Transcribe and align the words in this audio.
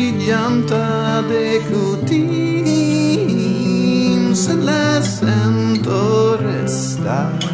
brillanta 0.00 1.20
de 1.28 1.60
cutim 1.68 2.24
se 4.34 4.56
la 4.56 5.02
sento 5.02 6.38
restas 6.40 7.44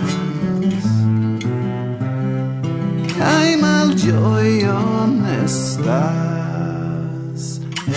cae 3.19 3.56
mal 3.56 3.96
gioion 3.98 5.27
estas 5.45 7.40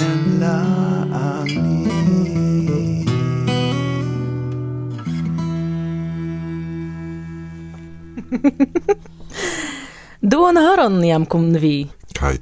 en 0.05 0.39
la 0.41 0.59
anima 1.37 1.99
Duan 10.31 10.57
haron 10.57 11.03
jam 11.03 11.25
kun 11.25 11.57
vi. 11.61 11.87
Kaj 12.19 12.35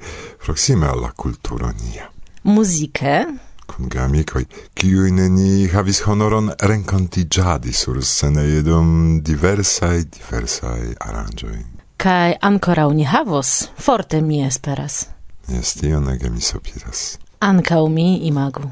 proksime 0.48 0.86
al 0.86 1.00
la 1.00 1.12
culturo 1.12 1.68
nia. 1.84 2.08
Muzike 2.42 3.26
kun 3.68 3.88
geamicoi, 3.92 4.46
ciui 4.74 5.10
ni 5.12 5.66
havis 5.68 6.00
honoron 6.06 6.48
rencontigiadi 6.58 7.72
sur 7.72 7.98
sceneie 8.02 8.62
dum 8.62 9.20
diversai, 9.20 10.06
diversai 10.08 10.94
aranjoi. 10.98 11.60
Kai 11.96 12.32
ancora 12.40 12.86
uni 12.86 13.04
havos, 13.04 13.68
forte 13.76 14.22
mi 14.22 14.40
esperas. 14.46 15.06
Yes, 15.52 15.74
tio 15.74 16.00
nege 16.00 16.30
mi 16.30 16.40
sopiras. 16.40 17.18
Ancau 17.40 17.88
mi 17.88 18.26
imagu. 18.26 18.64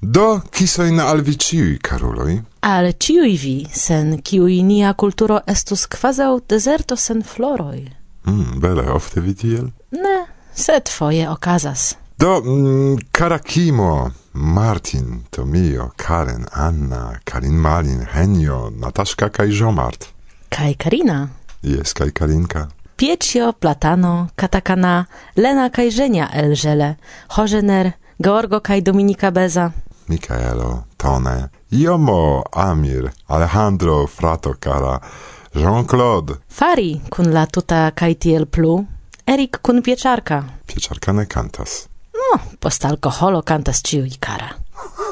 Do, 0.00 0.42
kisoin 0.50 0.98
al 0.98 1.22
vi 1.22 1.38
ciui, 1.38 1.78
caroloi? 1.78 2.42
Al 2.66 2.92
ciui 2.98 3.38
vi, 3.38 3.56
sen 3.70 4.18
ciui 4.26 4.62
nia 4.66 4.94
culturo 4.94 5.40
estus 5.46 5.86
quasau 5.86 6.40
deserto 6.48 6.96
sen 6.96 7.22
floroi. 7.22 7.86
Mm, 8.26 8.58
bele, 8.58 8.90
ofte 8.90 9.20
vi 9.20 9.34
tiel? 9.34 9.70
Ne, 9.90 10.18
sed 10.54 10.88
foje 10.88 11.30
okazas. 11.30 11.96
Do, 12.18 12.40
mm, 12.40 12.98
cara 13.12 13.38
Kimo, 13.38 14.10
Martin, 14.32 15.24
Tomio, 15.30 15.90
Karen, 15.96 16.46
Anna, 16.52 17.18
Karin 17.24 17.54
Malin, 17.54 18.06
Henio, 18.14 18.70
Nataszka 18.70 19.28
kai 19.28 19.50
Jomart. 19.50 20.08
Kai 20.48 20.74
Karina, 20.74 21.28
Jes, 21.62 21.92
kai 21.92 22.10
Karinka. 22.10 22.68
Piecio, 22.96 23.52
Platano, 23.52 24.28
Katakana, 24.36 25.06
Lena 25.36 25.70
kai 25.70 25.90
Żenia 25.90 26.28
Elżele, 26.32 26.96
Hożener, 27.28 27.92
Georgo 28.22 28.60
kai 28.60 28.80
Dominika 28.82 29.30
Beza, 29.30 29.72
Michaelo, 30.08 30.84
Tone, 30.96 31.48
Iomo, 31.72 32.42
Amir, 32.52 33.10
Alejandro, 33.28 34.06
Frato, 34.06 34.54
cara, 34.60 35.00
Jean-Claude. 35.54 36.34
Fari 36.48 37.00
kun 37.10 37.32
la 37.32 37.46
tuta 37.46 37.90
kai 37.94 38.14
tiel 38.14 38.46
plu, 38.46 38.84
Erik 39.26 39.58
kun 39.62 39.82
pieczarka. 39.82 40.44
Pieczarka 40.66 41.12
ne 41.12 41.26
kantas. 41.26 41.88
No, 42.14 42.40
post 42.60 42.84
alkoholo 42.84 43.42
kantas 43.42 43.82
ciu 43.82 44.04
i 44.04 44.16
kara. 44.20 44.48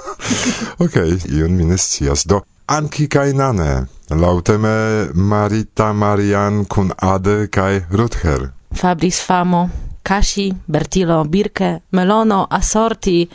Okej, 0.84 1.14
okay, 1.14 1.38
iun 1.38 1.52
mi 1.52 1.64
ne 1.64 1.78
scias. 1.78 2.26
Do, 2.26 2.42
anki 2.66 3.08
Kainane. 3.08 3.86
lauteme 4.10 5.08
Marita 5.14 5.92
Marian 5.92 6.64
kun 6.64 6.92
Ade 7.02 7.48
kaj 7.48 7.80
Ruther. 7.90 8.50
Fabris 8.74 9.20
Famo, 9.26 9.68
Kasi, 10.02 10.52
Bertilo, 10.66 11.24
Birke, 11.24 11.80
Melono, 11.90 12.46
Assorti. 12.50 13.28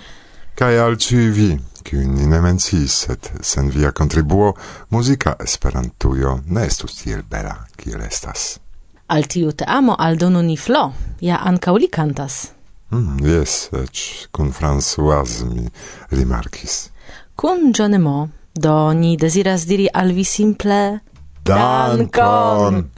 Kaj 0.56 0.80
al 0.80 0.98
ciu 0.98 1.32
vi, 1.32 1.50
kiu 1.84 2.04
ni 2.08 2.28
ne 2.28 2.42
menciis, 2.42 3.06
sed 3.06 3.30
sen 3.42 3.70
via 3.72 3.92
contribuo, 3.92 4.54
musica 4.90 5.36
esperantujo 5.40 6.40
ne 6.48 6.66
estus 6.66 6.96
tiel 7.02 7.24
bela, 7.30 7.56
kiel 7.78 8.02
estas. 8.02 8.65
Al 9.08 9.28
tiu 9.30 9.52
te 9.54 9.66
amo 9.70 9.94
aldonu 10.00 10.42
ni 10.42 10.56
flo, 10.58 10.88
ja 11.22 11.38
ancau 11.46 11.78
li 11.78 11.88
cantas. 11.94 12.50
Mm, 12.90 13.20
yes, 13.22 13.70
ec, 13.74 14.28
kun 14.34 14.50
Françoise 14.50 15.46
mi 15.46 15.70
rimarkis. 16.10 16.90
Kun 17.36 17.72
Jonemo, 17.74 18.30
do 18.54 18.94
ni 18.94 19.18
deziras 19.18 19.68
diri 19.70 19.88
al 19.94 20.14
vi 20.14 20.24
simple... 20.24 21.00
Dankon! 21.46 22.90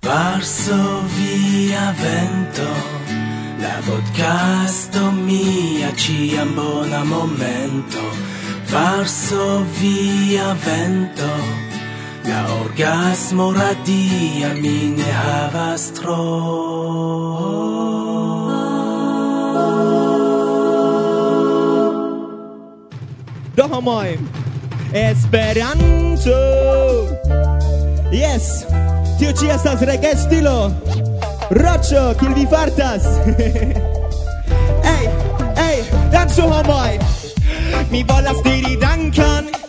Varsovia 0.00 1.92
vento, 2.00 2.70
la 3.60 3.76
podcasto 3.84 5.10
mia 5.12 5.92
ciam 5.96 6.54
bona 6.56 7.04
momento, 7.04 8.00
Varsovia 8.72 10.56
vento, 10.64 11.65
La 12.28 12.44
orgasmo 12.60 13.52
radia 13.52 14.54
mi 14.54 14.94
ne 14.96 15.10
havas 15.12 15.92
tro. 15.94 16.16
Domoj 23.56 24.18
Esperanto. 24.92 26.40
Yes 28.12 28.66
Tio 29.18 29.32
ci 29.32 29.46
estas 29.46 29.80
regestilo. 29.80 30.70
Rocho, 31.50 32.14
kiel 32.18 32.34
vi 32.34 32.46
fartas? 32.50 33.02
Ej 34.96 35.06
ej 35.56 35.78
dancu 36.12 36.42
homoj. 36.42 36.98
Mi 37.90 38.04
volas 38.04 38.42
diri 38.44 38.76
dankon 38.76 39.65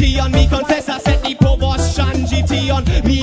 Tion 0.00 0.32
mi 0.32 0.46
konfesas, 0.48 1.02
sed 1.04 1.26
ni 1.26 1.34
povos 1.36 1.90
ŝanĝi 1.92 2.38
tion. 2.48 2.86
Mi 3.04 3.18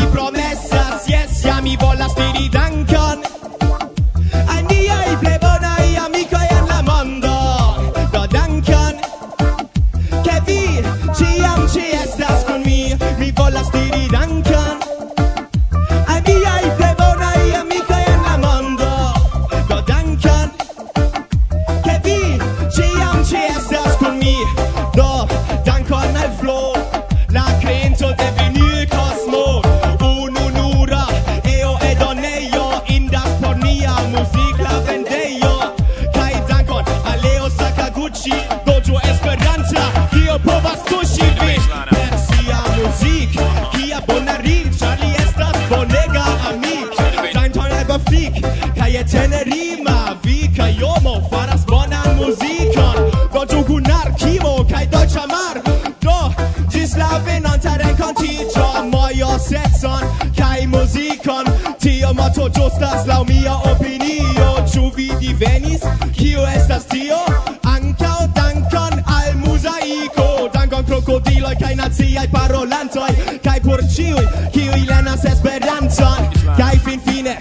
Paco 62.28 62.50
giostas 62.50 63.08
lau 63.08 63.24
mia 63.24 63.56
opinio. 63.56 64.66
Ciu 64.68 64.92
vi 64.92 65.08
divenis? 65.20 65.80
Kio 66.12 66.46
estas 66.46 66.84
tio? 66.86 67.16
Ancao 67.64 68.28
dankon 68.36 69.00
al 69.06 69.36
mosaico 69.36 70.50
Dankon 70.52 70.84
krokodiloj 70.84 71.56
kaj 71.56 71.76
naciaj 71.80 72.28
parolantoj 72.32 73.14
Kaj 73.44 73.62
por 73.64 73.80
ĉiuj, 73.96 74.26
kiuj 74.52 74.84
lernas 74.90 75.24
Esperanton. 75.24 76.28
Fin 76.58 76.84
finfine 76.84 77.38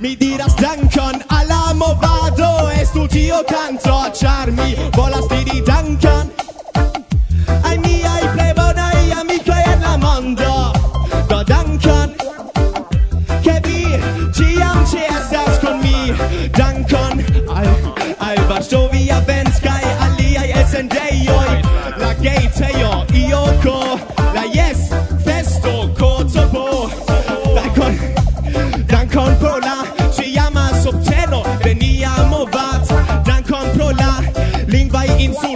mi 0.00 0.16
diras 0.16 0.56
dankon 0.56 1.20
al 1.28 1.46
la 1.48 1.74
movado. 1.74 2.70
Estu 2.80 3.06
tio 3.08 3.44
canto 3.48 4.00
ĉar 4.16 4.50
mi 4.50 4.74
volas 4.96 5.28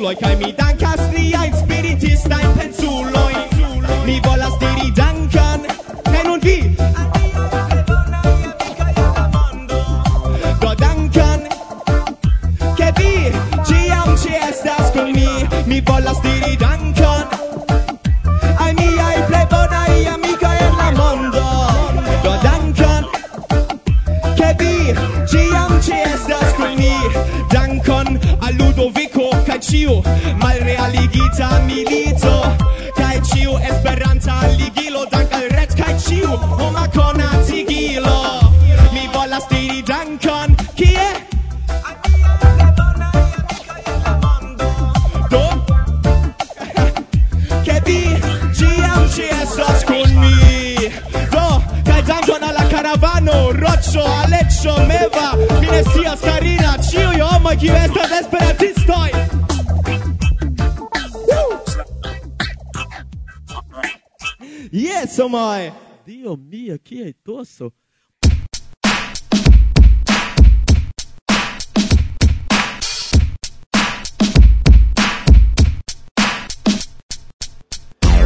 I'm 0.07 0.15
gonna 0.15 0.37
call 0.37 0.47
me 0.47 0.53
Duncan. 0.53 0.86
esperanta 31.37 31.61
milito 31.67 32.57
Kaj 32.97 33.21
ciu 33.29 33.59
esperanta 33.59 34.41
ligilo 34.57 35.05
Dank 35.11 35.33
al 35.33 35.49
ret 35.51 35.75
kaj 35.77 35.95
ciu 36.01 36.29
homa 36.29 36.89
konatigilo 36.89 38.41
Mi 38.93 39.09
volas 39.13 39.45
diri 39.51 39.83
dankon 39.83 40.57
Kie? 40.77 41.09
Do? 45.31 45.45
Che 47.65 47.81
vi 47.85 48.01
ciam 48.57 49.09
ci 49.13 49.29
estos 49.43 49.85
kun 49.85 50.11
mi 50.17 50.89
Do, 51.31 51.63
kaj 51.85 52.03
dankon 52.03 52.43
alla 52.43 52.65
caravano 52.69 53.53
Roccio, 53.53 54.05
Aleccio, 54.25 54.77
Meva 54.89 55.37
Mi 55.61 55.67
ne 55.67 55.83
sias 55.93 56.21
Karina 56.21 56.79
Ciui 56.81 57.21
homoj 57.21 57.57
kiu 57.61 57.75
estas 57.75 58.21
esperantistoj 58.23 59.46
Insomma, 65.19 65.75
Dio 66.05 66.37
mio, 66.37 66.77
chi 66.83 67.01
è 67.01 67.15
tosso? 67.23 67.73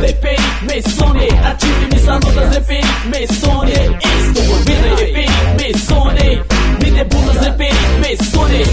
me, 0.00 0.36
Messone, 0.62 1.28
attivi 1.44 1.86
me 1.92 1.96
stanno 1.96 2.30
da 2.32 2.48
Reperic 2.48 3.04
Messone, 3.04 3.98
Isto 4.00 4.40
vede 4.64 5.12
me 5.12 5.26
Messone, 5.62 6.44
vede 6.80 7.04
bulas 7.04 7.38
Reperic 7.38 7.98
Messone, 8.00 8.64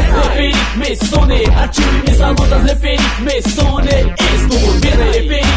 Reperic 0.00 0.76
Messone, 0.76 1.42
attivi 1.56 2.02
mi 2.06 2.14
stanno 2.14 2.46
da 2.46 2.62
Reperic 2.62 3.18
Messone, 3.18 4.14
Isto 4.16 4.78
vede 4.78 5.10
Reperic 5.10 5.55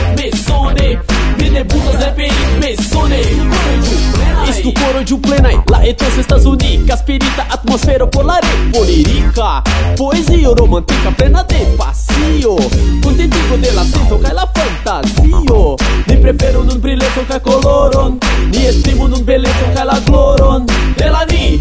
Isto 4.49 4.73
coro 4.73 5.03
de 5.03 5.13
um 5.13 5.19
plenai, 5.19 5.61
lá 5.69 5.85
etos 5.87 6.17
Estados 6.17 6.45
Unidos 6.45 6.89
Aspirita, 6.89 7.43
atmosfera 7.49 8.07
polare, 8.07 8.47
polirica 8.73 9.63
Poesia 9.95 10.49
romântica 10.49 11.11
plena 11.11 11.43
de 11.43 11.65
pasio 11.77 12.55
Contentivo 13.03 13.57
de 13.57 13.71
la 13.71 13.83
sento 13.83 14.17
cai 14.17 14.33
la 14.33 14.47
fantasio. 14.47 15.75
Ni 16.07 16.17
prefero 16.17 16.63
nun 16.63 16.79
brileto 16.79 17.25
ca 17.27 17.39
coloron 17.39 18.17
Ni 18.51 18.65
estimo 18.65 19.07
nun 19.07 19.23
beleto 19.23 19.65
ca 19.73 19.83
la 19.83 19.99
gloron. 19.99 20.65
De 20.97 21.09
la 21.09 21.25
ni, 21.25 21.57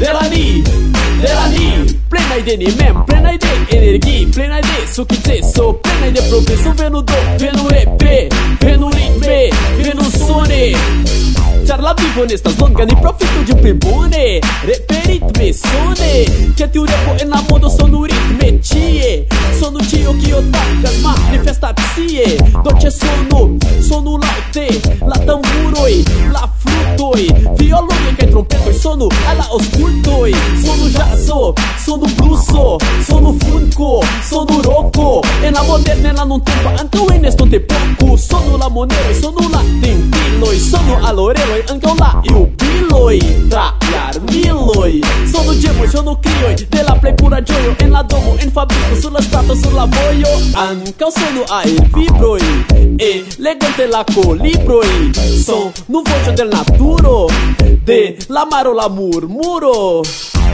de 0.00 0.12
la 0.12 0.28
ni, 0.28 0.62
de 0.62 1.34
la 1.34 1.48
ni 1.48 2.00
Plenai 2.08 2.42
de 2.42 2.56
ni 2.56 2.66
mem, 2.72 3.04
plenai 3.04 3.38
de 3.38 3.76
energie 3.76 4.26
Plenai 4.26 4.60
de 4.62 4.92
successo, 4.92 5.74
plenai 5.74 6.12
de 6.12 6.22
progresso 6.22 6.72
Venu 6.72 7.02
do, 7.02 7.12
venu 7.38 7.68
EP, 7.70 8.32
venu 8.60 8.88
ritme, 8.90 9.50
venu 9.82 10.01
bone 10.70 11.02
Char 11.66 11.80
la 11.80 11.94
vivo 11.94 12.26
ne 12.26 12.34
estas 12.34 12.58
longa, 12.58 12.84
ni 12.84 12.94
profitu 13.02 13.44
ĝin 13.46 13.58
pli 13.62 13.72
bone 13.72 14.40
Reperitme 14.66 15.52
sone 15.54 16.12
Ke 16.58 16.66
tiu 16.72 16.84
repo 16.86 17.14
en 17.22 17.30
la 17.30 17.38
modo 17.50 17.70
sonu 17.70 18.02
ritme 18.10 18.48
ĉie 18.68 19.12
Sonu 19.60 19.78
ĉio 19.90 20.12
kio 20.24 20.42
takas 20.52 20.96
manifestacie 21.04 22.26
Do 22.64 22.74
ĉe 22.82 22.90
sonu, 22.90 23.42
sonu 23.88 24.16
laŭte 24.24 24.66
La 25.06 25.18
tamburoj, 25.26 25.94
la 26.34 26.48
flutoj 26.64 27.28
Violoj 27.60 28.00
kaj 28.18 28.28
trompetoj 28.32 28.74
sonu 28.82 29.08
al 29.30 29.38
la 29.38 29.46
aŭskultoj 29.54 30.34
Sonu 30.66 30.90
jazzo, 30.96 31.54
sonu 31.86 32.10
bluso, 32.18 32.78
sonu 33.06 33.36
funko, 33.44 33.92
sonu 34.30 34.58
roko 34.66 35.22
En 35.46 35.54
la 35.54 35.62
moderna, 35.62 36.10
en 36.10 36.16
la 36.16 36.26
nuntempa, 36.26 36.74
antaŭe 36.82 37.20
en 37.20 37.30
estonte 37.30 37.62
poko 37.70 38.18
Sonu 38.18 38.58
la 38.58 38.68
monero, 38.68 39.14
sonu 39.22 39.31
Bruno, 40.92 41.06
a 41.06 41.10
Loreloi, 41.12 41.64
Angela 41.68 42.20
e 42.22 42.32
o 42.32 42.46
Piloi. 42.46 43.18
Tra, 43.48 43.81
Yo 45.90 46.02
no 46.02 46.20
crioi 46.20 46.54
de 46.54 46.82
la 46.82 46.94
play 46.94 47.14
pura 47.14 47.40
joyo, 47.40 47.74
En 47.78 47.90
la 47.90 48.02
domo, 48.02 48.36
en 48.38 48.50
fabrico, 48.50 49.00
sulla 49.00 49.20
stato, 49.20 49.54
sulla 49.54 49.86
boyo 49.86 50.28
Anca 50.54 51.06
sono 51.10 51.44
ai 51.48 51.76
vibroi. 51.92 52.40
E 52.96 53.24
legante 53.38 53.86
la 53.86 54.04
colibroi. 54.04 55.12
Son 55.44 55.72
no 55.86 56.02
voce 56.02 56.32
del 56.34 56.48
naturo. 56.48 57.26
De 57.84 58.16
la 58.28 58.46
marola 58.50 58.88
murmuro. 58.88 60.02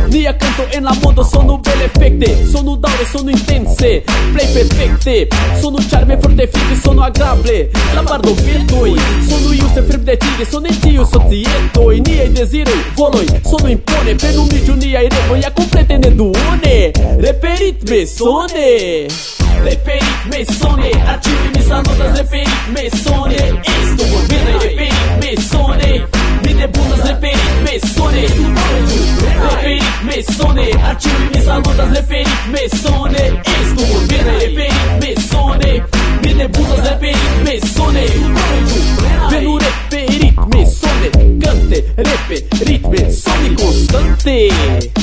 Nia 0.08 0.34
canto 0.36 0.64
en 0.70 0.84
la 0.84 0.96
mondo 1.02 1.22
sono 1.22 1.58
belle 1.58 1.84
effecte 1.84 2.46
Sono 2.46 2.76
daure, 2.76 3.04
sono 3.04 3.30
intense. 3.30 4.04
Play 4.32 4.52
perfecte. 4.52 5.28
Sono 5.60 5.78
charme 5.88 6.18
forte 6.18 6.48
fiche, 6.48 6.80
sono 6.80 7.02
agrable. 7.02 7.70
La 7.92 8.02
bardo 8.02 8.32
virtui 8.34 8.98
Sono 9.28 9.52
iuste 9.52 9.82
frib 9.82 10.02
de 10.02 10.16
tigre, 10.16 10.46
sono 10.46 10.66
tieto, 11.28 11.90
nia 11.90 12.22
e 12.22 12.30
desiroi, 12.30 12.84
voloi. 12.94 13.26
Sono 13.44 13.68
impone, 13.68 14.14
per 14.14 14.38
un 14.38 14.48
nia 14.48 14.74
niai 14.74 15.08
voia 15.26 15.50
cum 15.50 15.66
pretendedune 15.68 16.90
Reperit 17.18 17.88
mesone 17.90 19.06
Reperit 19.64 20.24
mesone 20.30 20.90
Arcivi 21.06 21.48
mi 21.54 21.62
sa 21.62 21.76
notas 21.82 22.16
reperit 22.16 22.62
mesone 22.74 23.40
Estu 23.74 24.04
vorbire 24.10 24.52
reperit 24.62 24.94
mesone 25.22 26.06
Mi 26.42 26.54
de 26.54 26.66
bunas 26.66 27.02
reperit 27.06 27.54
mesone 27.64 28.26
Reperit 29.42 30.02
mesone 30.04 30.66
Arcivi 30.90 31.28
mi 31.34 31.40
sa 31.42 31.58
notas 31.58 31.90
reperit 31.96 32.28
mesone 32.52 33.24
Estu 33.56 33.82
vorbire 33.92 34.32
reperit 34.38 34.86
mesone 35.02 35.72
Mi 36.22 36.34
de 36.34 36.48
bunas 36.48 36.80
reperit 36.88 37.42
mesone 37.44 38.04
Venu 39.30 39.58
reperit 39.58 40.36
mesone 40.54 41.10
Cante, 41.40 41.84
repe, 41.96 42.46
ritme, 42.64 43.10
sonico, 43.10 43.72
stante 43.72 44.97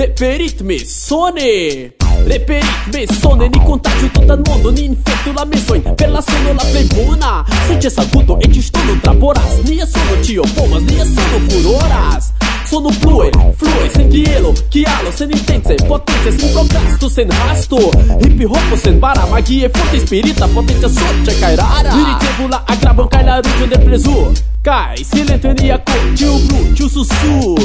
Reperit 0.00 0.62
me 0.62 0.78
sone! 0.78 1.92
Reperit 2.24 2.86
me 2.90 3.06
sone! 3.06 3.48
Ni 3.48 3.62
contagio 3.62 4.06
tutto 4.06 4.32
il 4.32 4.40
mondo 4.46 4.70
Ni 4.70 4.86
infetto 4.86 5.30
la 5.30 5.44
mesoin. 5.44 5.94
Per 5.94 6.10
la 6.10 6.22
sono 6.22 6.54
la 6.54 6.64
plebona 6.70 7.44
Successo 7.66 8.00
acuto 8.00 8.40
E 8.40 8.50
ci 8.50 8.62
sto 8.62 8.82
non 8.82 8.98
traporas, 8.98 9.58
Ni 9.58 9.76
sono 9.86 10.18
tio 10.22 10.42
pomas 10.54 10.80
Ni 10.84 10.96
sono 10.96 11.38
furoras 11.46 12.32
sono 12.70 12.92
sem 12.92 13.00
fluid, 13.00 13.34
sen 13.92 14.08
kielo, 14.08 14.54
kialo, 14.70 15.10
sem 15.12 15.28
intense, 15.28 15.74
potência, 15.88 16.30
sem 16.30 16.52
contrasto, 16.52 17.10
sem 17.10 17.28
rasto, 17.28 17.76
hip 18.24 18.44
hop, 18.44 18.76
sem 18.76 18.96
bara, 18.96 19.26
magie 19.26 19.68
forte, 19.68 19.96
espirita, 19.96 20.46
potenzia 20.46 20.88
socia, 20.88 21.34
cairara, 21.40 21.90
dirigevula, 21.90 22.62
agraban, 22.68 23.08
cailarujo, 23.08 23.66
depresu, 23.66 24.32
cai, 24.62 25.04
silentania, 25.04 25.78
cotiu, 25.78 26.38
brutiu, 26.46 26.88
sussu, 26.88 27.56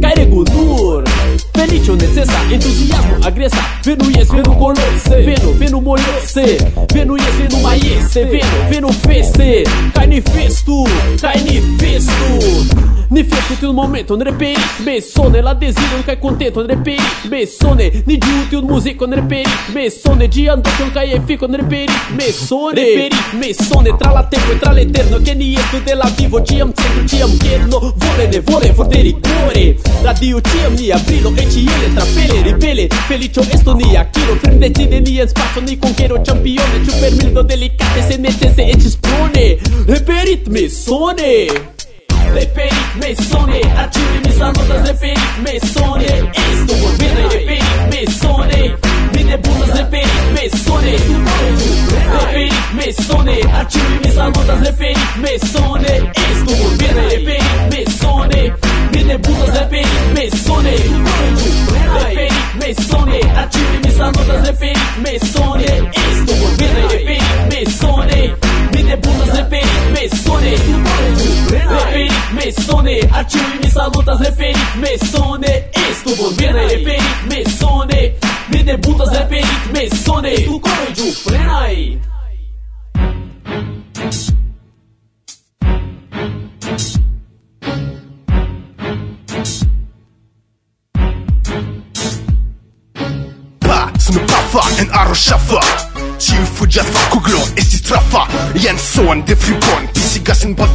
cairegunur, 0.00 1.02
felicio, 1.56 1.96
necessa, 1.96 2.44
entusiasmo, 2.52 3.26
agressa, 3.26 3.56
venu 3.84 4.04
yes, 4.16 4.28
no 4.30 4.54
conoce, 4.54 5.22
venu, 5.24 5.52
venu 5.54 5.80
moiose, 5.80 6.58
venu 6.92 7.16
yes, 7.16 7.34
venu 7.38 7.58
maiese, 7.60 8.24
venu, 8.24 8.68
venu 8.70 8.92
feste, 8.92 9.64
carnifesto, 9.92 10.84
carnifesto, 11.20 13.01
Ni 13.12 13.24
fietti 13.24 13.66
un 13.66 13.74
momento, 13.74 14.14
un 14.14 14.22
reperi, 14.22 14.58
bessone, 14.78 15.42
la 15.42 15.52
desiro, 15.52 15.96
un 15.96 16.02
cai 16.02 16.18
contento, 16.18 16.60
un 16.60 16.66
reperi, 16.66 17.02
bessone, 17.28 18.02
ni 18.06 18.16
giunti 18.16 18.54
un 18.54 18.64
musico, 18.64 19.04
un 19.04 19.12
reperi, 19.12 19.50
bessone, 19.70 20.28
gi 20.28 20.48
ando 20.48 20.70
che 20.74 20.82
un 20.82 20.90
cai 20.92 21.12
e 21.12 21.20
fico, 21.22 21.44
un 21.44 21.54
reperi, 21.54 21.92
bessone, 22.14 22.82
reperi, 22.82 23.96
tra 23.98 24.12
la 24.12 24.24
tempo 24.24 24.52
e 24.52 24.58
tra 24.58 24.72
l'eterno, 24.72 25.20
che 25.20 25.34
ni 25.34 25.54
esto 25.54 25.80
della 25.80 26.10
vivo, 26.16 26.40
gi 26.40 26.60
am 26.60 26.72
centro, 26.74 27.04
gi 27.04 27.20
am 27.20 27.36
chierno, 27.36 27.94
vole 27.96 28.28
ne 28.28 28.40
vole, 28.40 28.72
forte 28.72 29.00
rigore, 29.02 29.76
la 30.00 30.14
dio 30.14 30.40
ci 30.40 30.64
am 30.64 30.72
ni 30.72 30.88
abrilo, 30.88 31.34
e 31.36 31.50
ci 31.50 31.68
ele, 31.68 31.92
tra 31.92 32.06
pele, 32.14 32.40
ribele, 32.40 32.88
felicio 32.88 33.42
esto 33.42 33.74
ni 33.74 33.94
aquilo, 33.94 34.36
frem 34.36 34.56
decide 34.56 35.00
ni 35.00 35.18
en 35.18 35.28
spazio, 35.28 35.60
ni 35.60 35.76
conquero, 35.76 36.18
campione, 36.22 36.80
giù 36.80 36.98
per 36.98 37.12
mildo 37.12 37.42
delicate, 37.42 38.06
se 38.08 38.16
necese 38.16 38.64
e 38.64 38.80
ci 38.80 38.88
spone, 38.88 39.58
reperit, 39.84 40.48
bessone, 40.48 41.80
reperikme 42.34 43.14
sone 43.30 43.60
Archivimi 43.76 44.32
sa 44.38 44.46
notas 44.52 44.88
reperikme 44.88 45.54
sone 45.74 46.12
Esto 46.32 46.74
volvete 46.80 47.22
reperikme 47.22 48.00
sone 48.20 48.76
Mi 49.14 49.22
ne 49.24 49.36
butas 49.38 49.76
reperikme 49.76 50.44
sone 50.64 50.96
Reperikme 51.92 52.92
sone 52.92 53.36
Archivimi 53.58 54.10
sa 54.14 54.24
notas 54.28 54.60
reperikme 54.66 55.32
sone 55.52 55.92
Esto 56.30 56.52
volvete 56.60 57.02
reperikme 57.12 57.80
sone 58.00 58.52
Mi 58.92 59.02
ne 59.04 59.18
butas 59.18 59.54
reperikme 59.58 60.24
sone 60.44 60.74
Reperikme 61.92 62.74
sone 62.88 63.20
Archivimi 63.36 63.90
sa 63.96 64.06
notas 64.10 64.46
reperikme 64.46 65.12
sone 65.32 65.70
Esto 65.92 66.32
volvete 66.40 66.80
reperikme 66.92 67.60
sone 67.80 68.20
Mi 68.72 68.82
ne 68.82 68.96
butas 68.96 69.36
reperikme 69.36 70.02
sone 70.24 70.52
Reperikme 71.50 72.08
sone 72.08 72.11
Mesone, 72.32 73.00
arciuni 73.12 73.58
mi 73.62 73.70
salutas 73.70 74.20
referit 74.20 74.74
Mesone, 74.76 75.52
estu 75.90 76.16
bonvena 76.16 76.62
referit 76.62 77.26
Mesone, 77.28 78.14
mi 78.48 78.62
debutas 78.62 79.12
referit 79.12 79.72
Mesone, 79.72 80.32
estu 80.32 80.60
corrigiu 80.60 81.12
plenai 81.24 82.00
Arushafa 94.92 95.60
Ci 96.18 96.36
fuġa 96.54 96.84
fa 96.84 97.02
kuglu, 97.10 97.40
isti 97.58 97.80
trafa. 97.82 98.26
Jens 98.62 98.84
soħan 98.94 99.24
di 99.26 99.34
fripo 99.34 99.71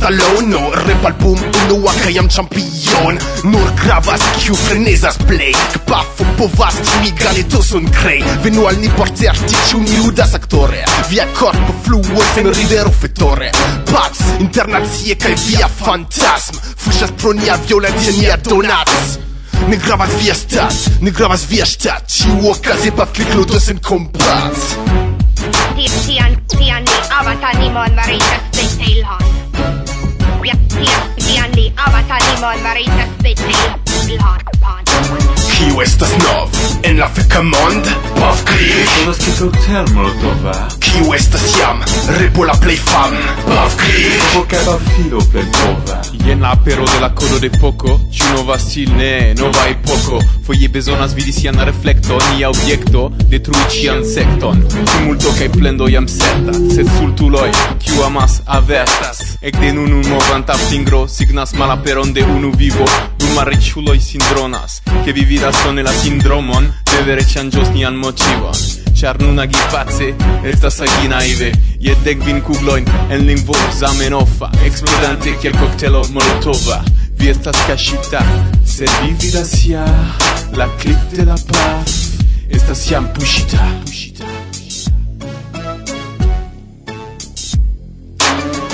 Stallone 0.08 0.56
Rap 0.72 1.06
album 1.06 1.40
unua 1.62 1.92
kaj 2.00 2.14
jam 2.16 2.30
champion. 2.32 3.18
Nur 3.44 3.72
gravas 3.82 4.22
kiu 4.40 4.56
frenezas 4.56 5.18
plej 5.28 5.52
Kpafo 5.74 6.24
povas 6.38 6.78
timi 6.80 7.12
galetoson 7.20 7.90
krei 7.92 8.22
Venu 8.44 8.64
al 8.70 8.80
ni 8.80 8.88
porti 8.96 9.28
arti 9.28 9.60
ĉu 9.68 9.82
ni 9.84 9.98
ludas 10.06 10.32
aktore 10.40 10.86
Via 11.10 11.28
korpo 11.36 11.76
fluos 11.84 12.32
en 12.40 12.48
rivero 12.54 12.94
fetore. 13.02 13.52
Pac 13.92 14.24
internacie 14.40 15.20
kaj 15.20 15.36
via 15.44 15.68
fantasm. 15.68 16.56
Fuŝas 16.86 17.12
pro 17.20 17.36
nia 17.36 17.60
violencia 17.68 18.16
nia 18.22 18.40
donac 18.48 18.96
Ne 19.68 19.76
gravas 19.76 20.16
via 20.22 20.36
stas, 20.40 20.86
ne 21.02 21.12
gravas 21.12 21.44
via 21.52 21.68
stat 21.68 22.08
Ĉiuokaze 22.16 22.96
pafklikludos 22.96 23.68
en 23.76 23.84
kompas 23.84 24.72
Tian, 25.76 26.00
tian, 26.06 26.44
tian, 26.56 26.94
avat 27.20 27.50
animon 27.52 28.00
maritas 28.00 28.54
de 28.56 28.72
Ceylon 28.78 29.27
Avatar 31.78 32.20
Limon 32.34 32.58
Marita 32.64 33.06
Spitney 33.20 34.18
Blood 34.18 34.44
Pond 34.60 34.87
tu 35.78 35.82
estas 35.82 36.10
nov. 36.10 36.50
En 36.84 36.98
la 36.98 37.08
feka 37.08 37.42
mond 37.42 37.86
Pov 38.16 38.44
kli 38.46 38.70
Sonas 38.94 39.18
ke 39.18 39.32
tau 39.38 39.86
molotova 39.94 40.54
Kiu 40.80 41.14
estas 41.14 41.44
jam 41.58 41.82
Repo 42.20 42.46
la 42.46 42.54
plej 42.62 42.78
fam 42.78 43.14
Pov 43.46 43.76
kli 43.82 44.04
Provokeba 44.32 44.78
filo 44.96 45.22
plej 45.32 45.46
Jen 46.26 46.42
la 46.42 46.52
apero 46.52 46.86
de 46.86 47.00
la 47.02 47.10
kodo 47.16 47.40
de 47.40 47.50
poko 47.50 48.00
Ĉu 48.14 48.32
nova 48.36 48.58
stil 48.60 48.94
ne 48.98 49.34
nova 49.40 49.68
epoko. 49.70 50.22
Foje 50.46 50.70
bezonas 50.70 51.14
vidi 51.16 51.34
sian 51.34 51.60
reflekto 51.70 52.20
Nia 52.32 52.50
objekto 52.50 53.10
detrui 53.30 53.66
cian 53.70 54.04
sekton. 54.06 54.64
Tumulto 54.70 55.34
kaj 55.40 55.52
plendo 55.58 55.90
jam 55.90 56.08
certa 56.08 56.56
Sed 56.76 56.90
sultuloj 56.98 57.52
kiu 57.84 58.04
amas 58.06 58.42
avertas. 58.46 59.38
Ekde 59.42 59.74
nun 59.74 59.94
un 59.94 60.10
movanta 60.10 60.58
fingro 60.70 61.08
Signas 61.08 61.54
malaperon 61.54 62.14
de 62.14 62.26
unu 62.26 62.52
vivo. 62.58 62.86
Dum 63.20 63.40
riĉuloj 63.50 64.00
sindronas 64.02 64.82
Ke 65.06 65.14
vi 65.14 65.26
vidas 65.26 65.56
persone 65.68 65.82
la 65.84 65.92
sindromon 65.92 66.68
Devere 66.88 67.24
ŝanĝos 67.28 67.74
nian 67.74 67.96
motivon 68.00 68.56
Char 68.96 69.18
nun 69.20 69.40
agi 69.44 69.60
pace 69.72 70.14
estas 70.48 70.80
agi 70.86 71.10
naive 71.12 71.50
Je 71.84 71.96
dek 72.06 72.24
vin 72.24 72.40
kuglojn 72.42 72.88
en 73.12 73.26
lingvo 73.28 73.56
zamenofa 73.80 74.48
Eksplodante 74.66 75.34
kiel 75.42 75.58
koktelo 75.60 76.06
molotova. 76.14 76.80
Vi 77.20 77.32
estas 77.34 77.60
kaŝita, 77.68 78.22
sed 78.64 78.94
vi 79.02 79.12
vidas 79.22 79.52
ja 79.68 79.86
La 80.56 80.70
klip 80.80 81.12
de 81.18 81.26
la 81.28 81.36
paf 81.52 81.96
estas 82.48 82.86
jam 82.92 83.10
puŝita 83.16 83.66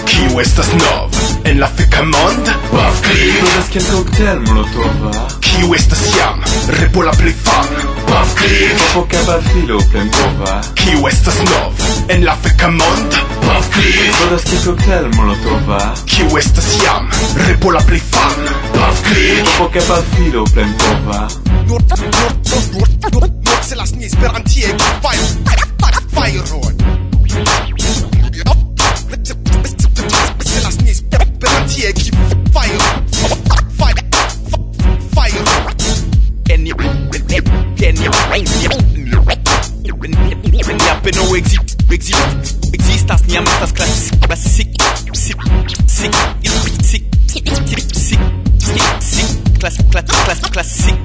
Kiu 0.06 0.44
estas 0.46 0.70
nov 0.78 1.18
en 1.44 1.58
la 1.60 1.72
feka 1.74 2.06
mond? 2.06 2.54
Paf 2.70 3.02
klip 3.08 3.42
Rodas 3.42 3.74
kiel 3.74 3.90
koktel 3.90 4.46
molotova? 4.46 5.43
kiu 5.54 5.74
estas 5.74 6.02
jam 6.18 6.42
repola 6.80 7.12
plej 7.12 7.34
fama 7.44 7.82
Pafklik 8.08 8.78
Poka 8.94 9.18
bafilo 9.28 9.78
plenpova 9.92 10.62
Kiu 10.76 11.08
estas 11.08 11.38
nov 11.50 11.74
en 12.10 12.26
la 12.26 12.36
feka 12.44 12.68
monda 12.72 13.22
Pafklik 13.42 14.14
Volas 14.20 14.44
ke 14.50 14.58
koktel 14.66 15.10
molotova 15.16 15.82
Kiu 16.06 16.38
estas 16.38 16.70
jam 16.84 17.10
repola 17.48 17.82
plej 17.88 18.02
fama 18.12 18.56
Pafklik 18.74 19.52
Poka 19.58 19.82
bafilo 19.90 20.44
plenpova 20.54 21.28
Se 23.62 23.76
las 23.76 23.94
ni 23.94 24.06
esperantie 24.06 24.76
Fajron 26.14 26.74
Se 30.46 30.62
las 30.62 30.78
ni 30.82 30.90
esperantie 30.90 32.43
no 41.16 41.36
exit, 41.36 41.78
exit, 41.92 42.74
existas 42.74 43.24
ni 43.28 43.38
amastas 43.38 43.74
classic, 43.74 44.20
classic, 44.26 44.68
sic, 45.14 45.38
sic, 45.88 46.14
sic, 46.82 47.04
classic, 49.60 49.90
classic, 49.90 50.24
classic, 50.26 50.52
classic. 50.52 51.03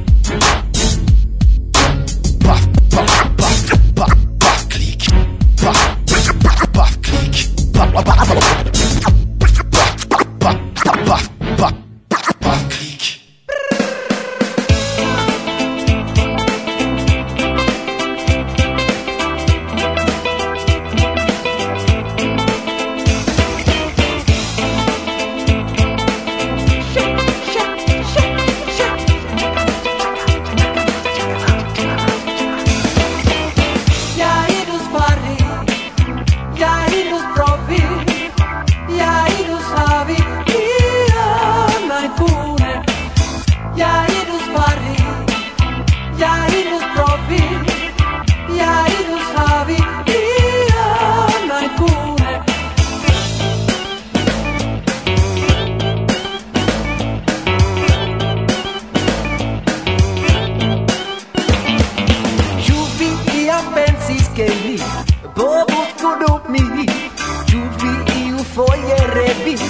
Ĉu 67.48 67.60
vi 67.80 67.92
iu 68.22 68.42
foje 68.54 68.96
revis 69.14 69.62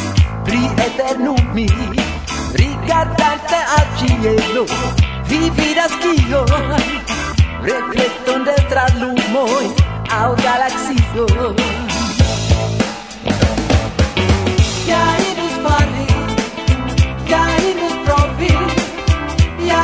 pri 0.47 0.63
eternumi 0.85 1.67
Rigardante 2.61 3.61
al 3.77 3.87
ĉielo 4.01 4.65
vi 5.31 5.39
vidas 5.59 5.95
kion 6.03 6.73
Reflekton 7.69 8.47
de 8.49 8.57
tralumoj 8.73 9.63
aŭ 10.19 10.29
galaksioj 10.43 11.53
Ja 14.89 15.05
irus 15.29 15.57
fari, 15.65 16.07
ja 17.31 17.43
irus 17.71 17.97
provi, 18.09 18.53
ja 19.71 19.83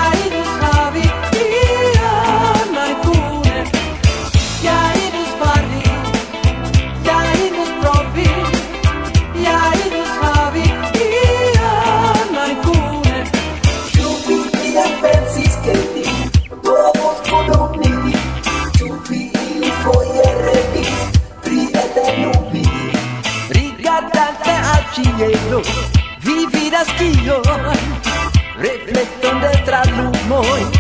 amor 30.35 30.74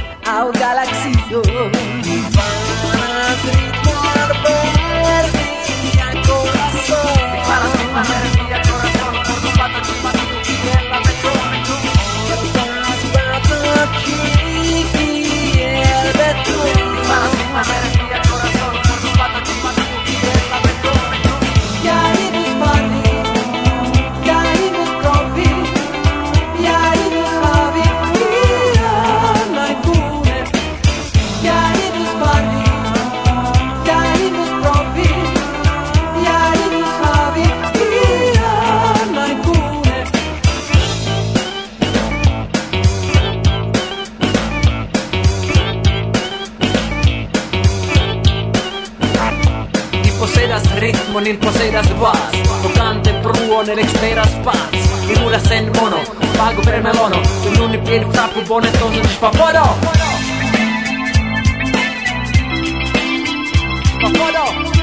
Hello. 64.37 64.74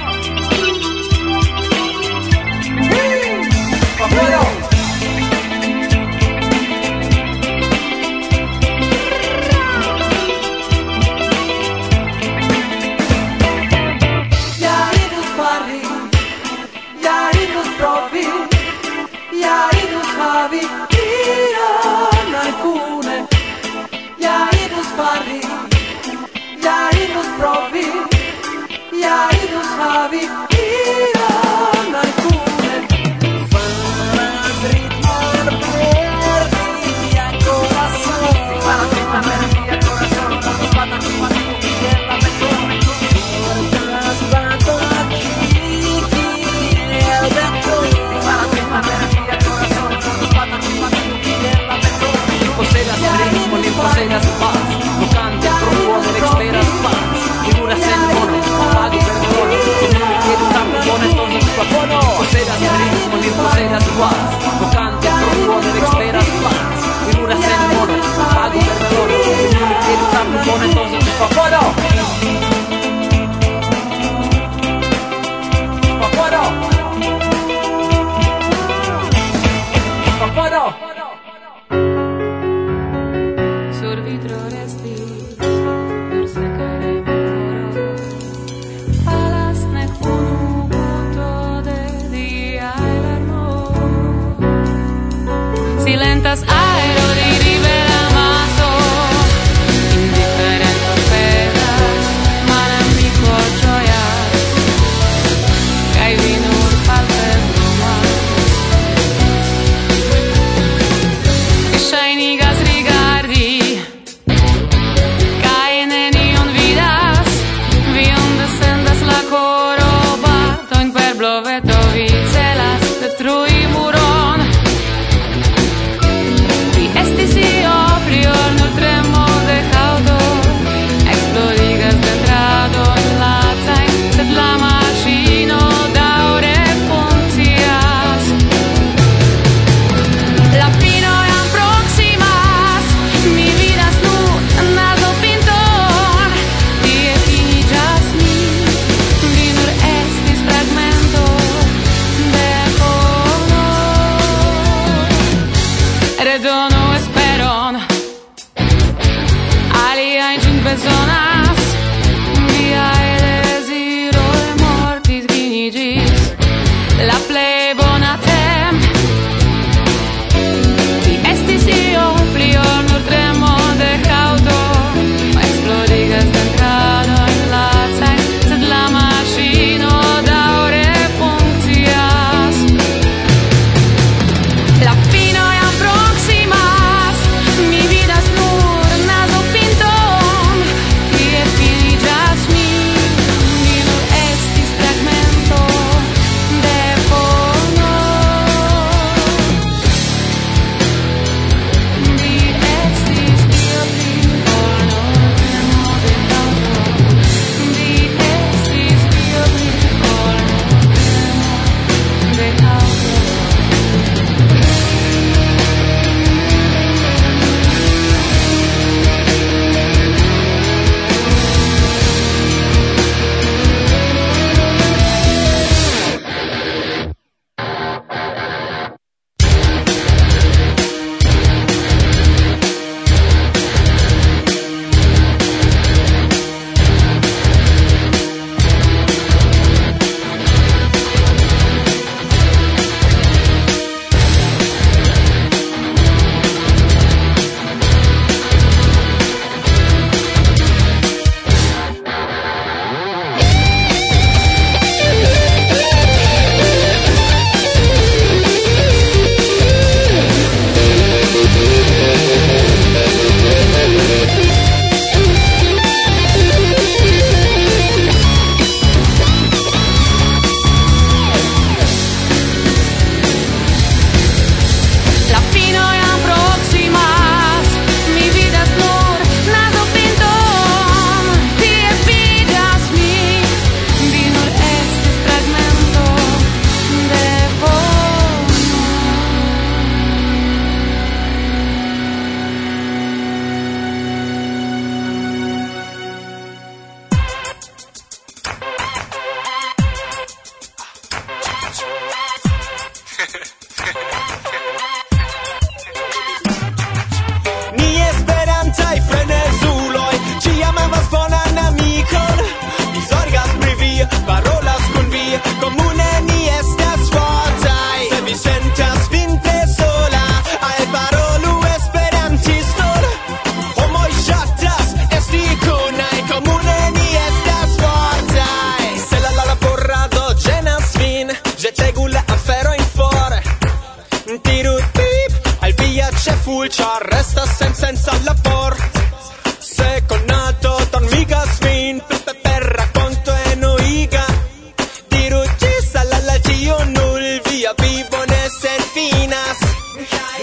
ponerse 348.12 348.70
finas. 348.94 349.58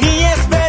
Ni 0.00 0.24
espera 0.24 0.67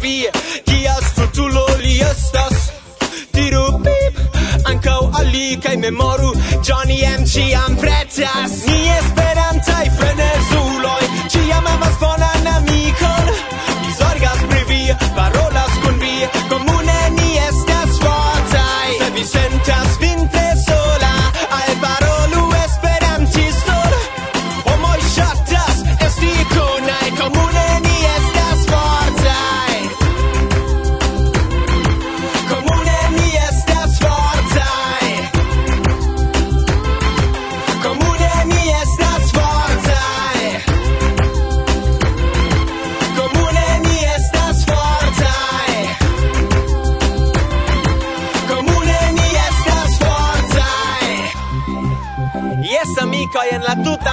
via 0.00 0.32
Kia 0.64 0.94
strutulo 1.10 1.66
li 1.82 2.00
estas? 2.00 2.70
Diru 3.32 3.80
pip 3.84 4.20
Ancau 4.64 5.10
ali 5.14 5.58
Kaj 5.62 5.76
memoru. 5.76 6.32
Johnny 6.64 7.02
MG 7.18 7.49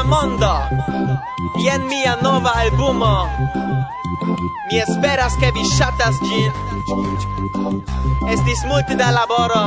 mondo. 0.08 0.54
Jen 1.64 1.86
mia 1.88 2.18
nova 2.22 2.52
albumo. 2.56 3.28
Mi 4.70 4.78
esperas 4.80 5.36
che 5.40 5.52
vi 5.52 5.64
shatas 5.64 6.16
gin 6.20 6.52
Estis 8.28 8.64
multe 8.66 8.96
da 8.96 9.12
laboro. 9.12 9.66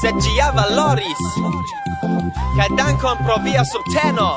Sed 0.00 0.14
ĝi 0.22 0.36
ja 0.36 0.50
valoris. 0.54 1.22
Kaj 2.56 2.68
dankon 2.78 3.18
pro 3.24 3.36
via 3.44 3.64
subteno. 3.72 4.30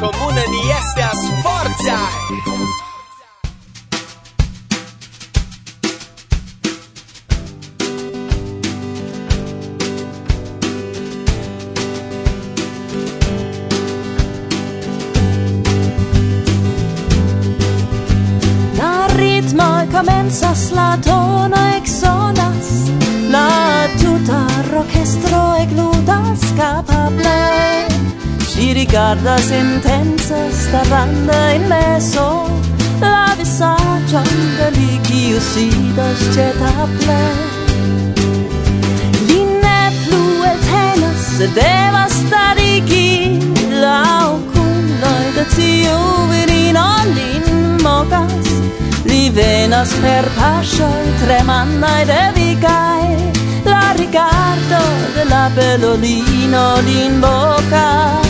Komune 0.00 0.44
ni 0.52 0.62
estas 0.80 1.18
fortaj. 1.42 2.81
dancas 20.32 20.72
la 20.72 20.96
tono 20.96 21.56
exonas. 21.76 22.90
La 23.30 23.86
tuta 24.00 24.46
orkestro 24.78 25.56
ekludas 25.60 26.40
kapable 26.56 27.40
ŝi 28.48 28.72
rigardas 28.74 29.50
intense 29.50 30.40
starrande 30.52 31.56
in 31.56 31.68
meso. 31.68 32.48
La 33.00 33.34
vizaĝon 33.38 34.32
de 34.58 34.68
li 34.76 34.98
kiu 35.08 35.40
sidas 35.40 36.20
ĉetable. 36.34 37.20
Li 39.28 39.40
ne 39.64 39.80
plu 40.04 40.22
eltenas 40.52 41.26
sed 41.38 41.54
devas 41.56 42.12
starigi 42.26 43.40
la 43.84 44.00
okuloj 44.32 45.24
de 45.36 45.44
tiu 45.56 46.00
virino. 46.30 46.88
Lin 47.16 47.78
mokas. 47.82 48.42
Li 49.04 49.30
venas 49.30 49.92
per 50.02 50.28
pascioi 50.36 51.12
tremannai 51.24 52.04
devicai 52.04 53.30
La 53.64 53.92
rigardo 53.96 54.82
de 55.14 55.24
la 55.24 55.48
bellolino 55.54 56.66
bocca 57.20 58.20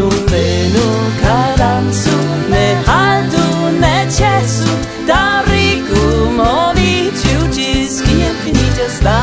nu 0.00 0.08
venu 0.08 0.88
ca 1.20 1.54
dansu, 1.56 2.16
ne 2.48 2.66
haltu, 2.86 3.46
ne 3.80 4.06
cesu 4.16 4.72
Da 5.06 5.42
rigu 5.44 6.30
moviciu, 6.38 7.40
gis 7.52 8.00
cien 8.02 8.34
finigas 8.44 9.02
la 9.02 9.20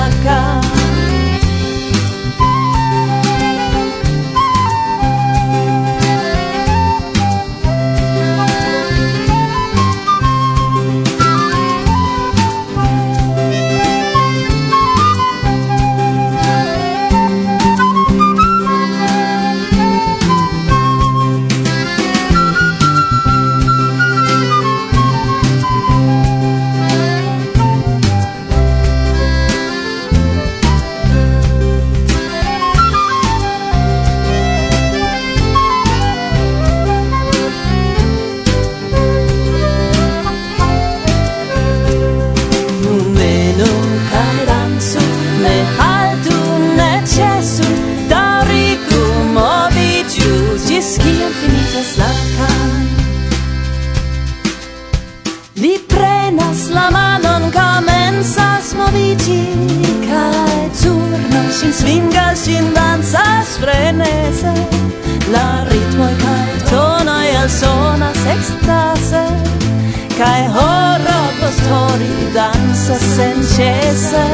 senĉese 73.17 74.25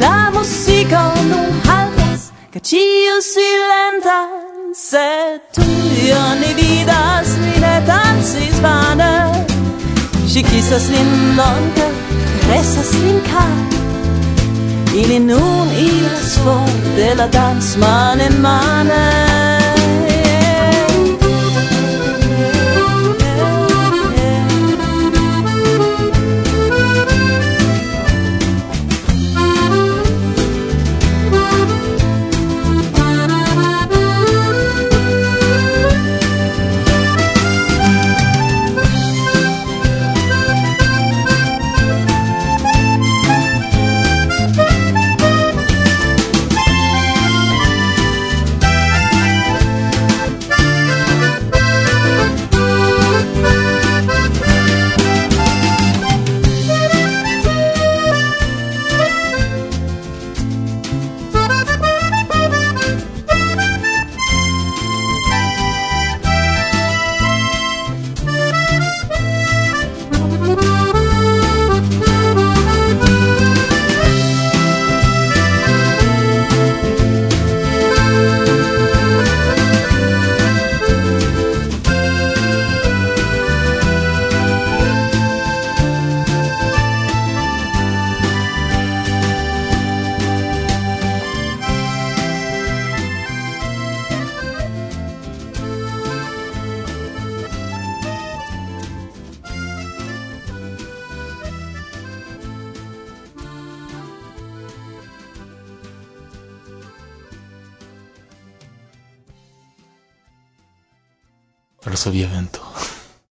la 0.00 0.16
musica 0.34 1.00
nun 1.28 1.54
haltas 1.68 2.26
kaj 2.52 2.60
ĉiu 2.70 3.14
silentas 3.28 4.82
se 4.90 5.06
tu 5.56 5.64
io 6.06 6.20
ne 6.40 6.50
vidas 6.58 7.30
Mi 7.44 7.54
ne 7.64 7.74
dancis 7.88 8.60
vane 8.66 9.12
ŝi 10.32 10.42
kisas 10.50 10.90
lin 10.92 11.12
lonte 11.38 11.86
karesas 12.42 12.92
lin 13.04 13.20
kaj 13.30 13.60
ili 15.02 15.18
nun 15.30 15.68
iras 15.86 16.34
for 16.44 16.68
de 16.96 17.14
la 17.20 17.26
dans 17.38 17.76
mane 17.84 18.28
mane. 18.44 19.49